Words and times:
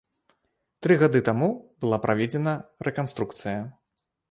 Тры 0.85 0.93
гады 1.03 1.21
таму 1.27 1.49
была 1.85 2.01
праведзена 2.07 2.57
рэканструкцыя. 2.91 3.61